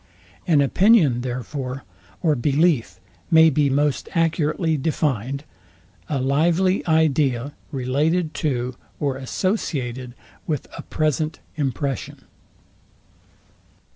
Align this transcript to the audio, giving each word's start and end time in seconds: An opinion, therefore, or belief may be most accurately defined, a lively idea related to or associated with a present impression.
An 0.47 0.61
opinion, 0.61 1.21
therefore, 1.21 1.83
or 2.23 2.35
belief 2.35 2.99
may 3.29 3.51
be 3.51 3.69
most 3.69 4.09
accurately 4.15 4.75
defined, 4.75 5.43
a 6.09 6.19
lively 6.19 6.83
idea 6.87 7.53
related 7.71 8.33
to 8.33 8.75
or 8.99 9.15
associated 9.17 10.15
with 10.47 10.65
a 10.75 10.81
present 10.81 11.39
impression. 11.55 12.23